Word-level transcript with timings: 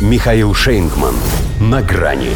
Михаил 0.00 0.54
Шейнгман. 0.54 1.14
На 1.60 1.82
грани. 1.82 2.30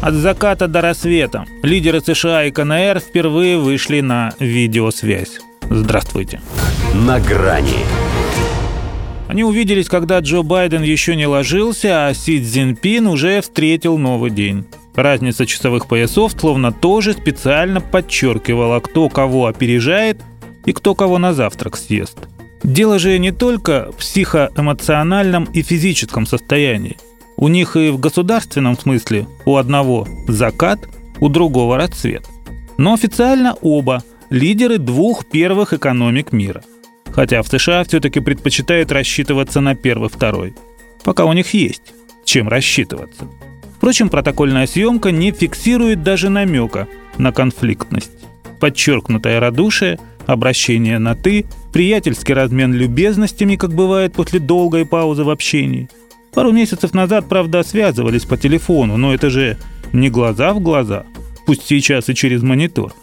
От 0.00 0.14
заката 0.14 0.66
до 0.66 0.80
рассвета 0.80 1.44
лидеры 1.62 2.00
США 2.00 2.46
и 2.46 2.50
КНР 2.50 2.98
впервые 2.98 3.56
вышли 3.56 4.00
на 4.00 4.32
видеосвязь. 4.40 5.38
Здравствуйте. 5.70 6.40
На 6.92 7.20
грани. 7.20 7.84
Они 9.28 9.44
увиделись, 9.44 9.88
когда 9.88 10.18
Джо 10.18 10.42
Байден 10.42 10.82
еще 10.82 11.14
не 11.14 11.28
ложился, 11.28 12.08
а 12.08 12.14
Си 12.14 12.42
Цзиньпин 12.42 13.06
уже 13.06 13.40
встретил 13.42 13.96
новый 13.96 14.32
день. 14.32 14.66
Разница 14.96 15.46
часовых 15.46 15.86
поясов 15.86 16.32
словно 16.32 16.72
тоже 16.72 17.12
специально 17.12 17.80
подчеркивала, 17.80 18.80
кто 18.80 19.08
кого 19.08 19.46
опережает 19.46 20.20
и 20.66 20.72
кто 20.72 20.96
кого 20.96 21.18
на 21.18 21.32
завтрак 21.32 21.76
съест. 21.76 22.18
Дело 22.62 22.98
же 22.98 23.18
не 23.18 23.32
только 23.32 23.90
в 23.92 23.96
психоэмоциональном 23.96 25.44
и 25.44 25.62
физическом 25.62 26.26
состоянии. 26.26 26.96
У 27.36 27.48
них 27.48 27.76
и 27.76 27.90
в 27.90 27.98
государственном 27.98 28.78
смысле 28.78 29.26
у 29.46 29.56
одного 29.56 30.06
закат, 30.28 30.80
у 31.20 31.28
другого 31.28 31.76
расцвет. 31.76 32.26
Но 32.76 32.92
официально 32.92 33.54
оба 33.62 34.02
лидеры 34.28 34.78
двух 34.78 35.26
первых 35.26 35.72
экономик 35.72 36.32
мира. 36.32 36.62
Хотя 37.12 37.42
в 37.42 37.48
США 37.48 37.84
все-таки 37.84 38.20
предпочитают 38.20 38.92
рассчитываться 38.92 39.60
на 39.60 39.74
первый-второй. 39.74 40.54
Пока 41.02 41.24
у 41.24 41.32
них 41.32 41.54
есть 41.54 41.94
чем 42.30 42.48
рассчитываться. 42.48 43.26
Впрочем, 43.76 44.08
протокольная 44.08 44.68
съемка 44.68 45.10
не 45.10 45.32
фиксирует 45.32 46.04
даже 46.04 46.28
намека 46.28 46.86
на 47.18 47.32
конфликтность. 47.32 48.12
Подчеркнутое 48.60 49.40
радушие– 49.40 49.98
обращение 50.32 50.98
на 50.98 51.14
«ты», 51.14 51.46
приятельский 51.72 52.34
размен 52.34 52.72
любезностями, 52.72 53.56
как 53.56 53.74
бывает 53.74 54.12
после 54.12 54.40
долгой 54.40 54.86
паузы 54.86 55.24
в 55.24 55.30
общении. 55.30 55.88
Пару 56.32 56.52
месяцев 56.52 56.94
назад, 56.94 57.28
правда, 57.28 57.62
связывались 57.62 58.24
по 58.24 58.36
телефону, 58.36 58.96
но 58.96 59.12
это 59.12 59.30
же 59.30 59.56
не 59.92 60.10
глаза 60.10 60.52
в 60.52 60.60
глаза, 60.60 61.04
пусть 61.46 61.66
сейчас 61.66 62.08
и 62.08 62.14
через 62.14 62.42
монитор. 62.42 62.94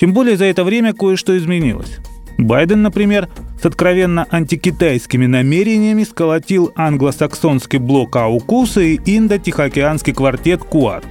Тем 0.00 0.12
более 0.12 0.36
за 0.36 0.46
это 0.46 0.64
время 0.64 0.92
кое-что 0.92 1.36
изменилось. 1.38 1.98
Байден, 2.38 2.82
например, 2.82 3.28
с 3.60 3.66
откровенно 3.66 4.26
антикитайскими 4.30 5.26
намерениями 5.26 6.02
сколотил 6.02 6.72
англосаксонский 6.74 7.78
блок 7.78 8.16
Аукуса 8.16 8.80
и 8.80 8.96
индо-тихоокеанский 8.96 10.12
квартет 10.12 10.64
Куар. 10.64 11.04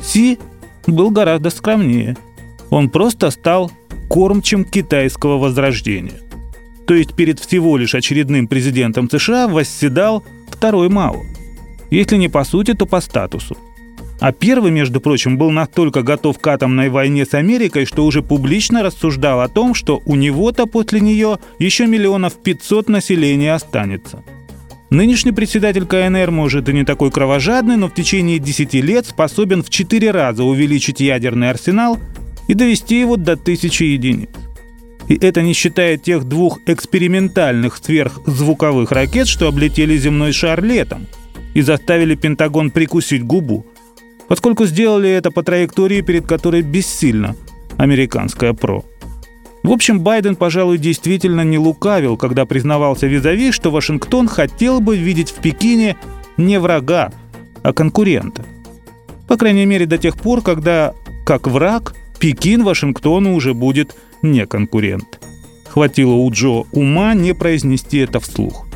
Си 0.00 0.38
был 0.86 1.10
гораздо 1.10 1.50
скромнее. 1.50 2.16
Он 2.70 2.88
просто 2.88 3.30
стал 3.30 3.72
кормчем 4.10 4.64
китайского 4.64 5.38
возрождения. 5.38 6.20
То 6.84 6.94
есть 6.94 7.14
перед 7.14 7.38
всего 7.38 7.76
лишь 7.76 7.94
очередным 7.94 8.48
президентом 8.48 9.08
США 9.08 9.46
восседал 9.46 10.24
второй 10.48 10.88
Мао. 10.88 11.22
Если 11.90 12.16
не 12.16 12.28
по 12.28 12.42
сути, 12.42 12.74
то 12.74 12.86
по 12.86 13.00
статусу. 13.00 13.56
А 14.18 14.32
первый, 14.32 14.72
между 14.72 15.00
прочим, 15.00 15.38
был 15.38 15.50
настолько 15.50 16.02
готов 16.02 16.40
к 16.40 16.46
атомной 16.48 16.88
войне 16.88 17.24
с 17.24 17.34
Америкой, 17.34 17.86
что 17.86 18.04
уже 18.04 18.20
публично 18.20 18.82
рассуждал 18.82 19.40
о 19.40 19.48
том, 19.48 19.74
что 19.74 20.02
у 20.04 20.16
него-то 20.16 20.66
после 20.66 21.00
нее 21.00 21.38
еще 21.60 21.86
миллионов 21.86 22.34
пятьсот 22.34 22.88
населения 22.88 23.54
останется. 23.54 24.24
Нынешний 24.90 25.30
председатель 25.30 25.86
КНР, 25.86 26.32
может, 26.32 26.68
и 26.68 26.72
не 26.72 26.84
такой 26.84 27.12
кровожадный, 27.12 27.76
но 27.76 27.88
в 27.88 27.94
течение 27.94 28.40
10 28.40 28.74
лет 28.74 29.06
способен 29.06 29.62
в 29.62 29.70
4 29.70 30.10
раза 30.10 30.42
увеличить 30.42 30.98
ядерный 30.98 31.48
арсенал 31.48 32.00
и 32.50 32.54
довести 32.54 32.98
его 32.98 33.16
до 33.16 33.36
тысячи 33.36 33.84
единиц. 33.84 34.28
И 35.06 35.14
это 35.14 35.40
не 35.40 35.52
считая 35.52 35.96
тех 35.96 36.24
двух 36.24 36.58
экспериментальных 36.66 37.76
сверхзвуковых 37.76 38.90
ракет, 38.90 39.28
что 39.28 39.46
облетели 39.46 39.96
земной 39.96 40.32
шар 40.32 40.60
летом 40.60 41.06
и 41.54 41.60
заставили 41.60 42.16
Пентагон 42.16 42.72
прикусить 42.72 43.22
губу, 43.22 43.64
поскольку 44.26 44.66
сделали 44.66 45.08
это 45.08 45.30
по 45.30 45.44
траектории, 45.44 46.00
перед 46.00 46.26
которой 46.26 46.62
бессильно 46.62 47.36
американская 47.76 48.52
ПРО. 48.52 48.84
В 49.62 49.70
общем, 49.70 50.00
Байден, 50.00 50.34
пожалуй, 50.34 50.78
действительно 50.78 51.42
не 51.42 51.56
лукавил, 51.56 52.16
когда 52.16 52.46
признавался 52.46 53.06
визави, 53.06 53.52
что 53.52 53.70
Вашингтон 53.70 54.26
хотел 54.26 54.80
бы 54.80 54.96
видеть 54.96 55.30
в 55.30 55.40
Пекине 55.40 55.96
не 56.36 56.58
врага, 56.58 57.12
а 57.62 57.72
конкурента. 57.72 58.44
По 59.28 59.36
крайней 59.36 59.66
мере, 59.66 59.86
до 59.86 59.98
тех 59.98 60.16
пор, 60.16 60.42
когда, 60.42 60.94
как 61.24 61.46
враг, 61.46 61.94
Пекин 62.20 62.64
Вашингтону 62.64 63.34
уже 63.34 63.54
будет 63.54 63.96
не 64.20 64.46
конкурент. 64.46 65.18
Хватило 65.66 66.12
у 66.12 66.30
Джо 66.30 66.64
ума 66.72 67.14
не 67.14 67.32
произнести 67.32 67.98
это 67.98 68.20
вслух. 68.20 68.66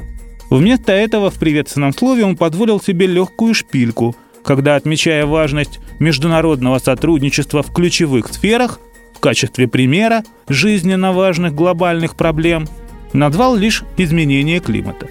Вместо 0.48 0.92
этого 0.92 1.30
в 1.30 1.34
приветственном 1.34 1.92
слове 1.92 2.24
он 2.24 2.36
позволил 2.36 2.80
себе 2.80 3.06
легкую 3.06 3.52
шпильку, 3.52 4.16
когда, 4.42 4.76
отмечая 4.76 5.26
важность 5.26 5.78
международного 5.98 6.78
сотрудничества 6.78 7.62
в 7.62 7.70
ключевых 7.70 8.28
сферах, 8.28 8.80
в 9.14 9.20
качестве 9.20 9.68
примера 9.68 10.24
жизненно 10.48 11.12
важных 11.12 11.54
глобальных 11.54 12.16
проблем, 12.16 12.66
назвал 13.12 13.56
лишь 13.56 13.84
изменение 13.98 14.60
климата. 14.60 15.08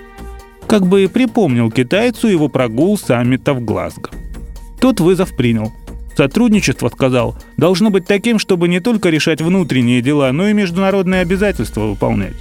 Как 0.66 0.88
бы 0.88 1.04
и 1.04 1.08
припомнил 1.08 1.70
китайцу 1.70 2.28
его 2.28 2.48
прогул 2.48 2.98
саммита 2.98 3.54
в 3.54 3.64
Глазго. 3.64 4.10
Тот 4.80 5.00
вызов 5.00 5.36
принял– 5.36 5.72
Сотрудничество, 6.16 6.90
сказал, 6.90 7.36
должно 7.58 7.90
быть 7.90 8.06
таким, 8.06 8.38
чтобы 8.38 8.68
не 8.68 8.80
только 8.80 9.10
решать 9.10 9.42
внутренние 9.42 10.02
дела, 10.02 10.32
но 10.32 10.48
и 10.48 10.54
международные 10.54 11.22
обязательства 11.22 11.82
выполнять. 11.82 12.36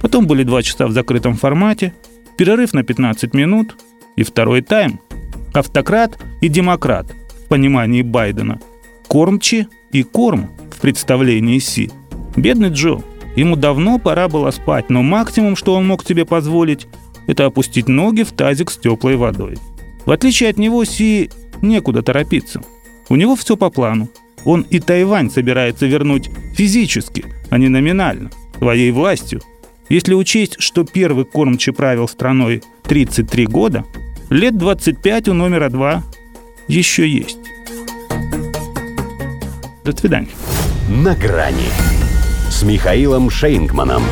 Потом 0.00 0.26
были 0.26 0.44
два 0.44 0.62
часа 0.62 0.86
в 0.86 0.92
закрытом 0.92 1.34
формате, 1.34 1.92
перерыв 2.36 2.72
на 2.72 2.84
15 2.84 3.34
минут 3.34 3.76
и 4.16 4.22
второй 4.22 4.62
тайм. 4.62 5.00
Автократ 5.52 6.18
и 6.40 6.48
демократ 6.48 7.06
в 7.44 7.48
понимании 7.48 8.02
Байдена. 8.02 8.60
Кормчи 9.08 9.66
и 9.90 10.04
корм 10.04 10.50
в 10.70 10.80
представлении 10.80 11.58
Си. 11.58 11.90
Бедный 12.36 12.70
Джо. 12.70 13.02
Ему 13.34 13.56
давно 13.56 13.98
пора 13.98 14.28
было 14.28 14.52
спать, 14.52 14.88
но 14.88 15.02
максимум, 15.02 15.56
что 15.56 15.74
он 15.74 15.86
мог 15.86 16.06
себе 16.06 16.24
позволить, 16.24 16.86
это 17.26 17.46
опустить 17.46 17.88
ноги 17.88 18.22
в 18.22 18.32
тазик 18.32 18.70
с 18.70 18.76
теплой 18.76 19.16
водой. 19.16 19.58
В 20.06 20.12
отличие 20.12 20.50
от 20.50 20.58
него, 20.58 20.84
Си 20.84 21.30
некуда 21.60 22.02
торопиться– 22.02 22.62
у 23.10 23.16
него 23.16 23.36
все 23.36 23.56
по 23.56 23.68
плану. 23.68 24.08
Он 24.44 24.62
и 24.62 24.80
Тайвань 24.80 25.30
собирается 25.30 25.84
вернуть 25.84 26.30
физически, 26.54 27.26
а 27.50 27.58
не 27.58 27.68
номинально, 27.68 28.30
своей 28.56 28.90
властью. 28.90 29.42
Если 29.90 30.14
учесть, 30.14 30.56
что 30.60 30.84
первый 30.84 31.26
кормчий 31.26 31.74
правил 31.74 32.08
страной 32.08 32.62
33 32.84 33.46
года, 33.46 33.84
лет 34.30 34.56
25 34.56 35.28
у 35.28 35.34
номера 35.34 35.68
2 35.68 36.02
еще 36.68 37.06
есть. 37.06 37.38
До 39.84 39.94
свидания. 39.94 40.28
На 40.88 41.14
грани 41.14 41.68
с 42.48 42.62
Михаилом 42.62 43.28
Шейнгманом. 43.28 44.04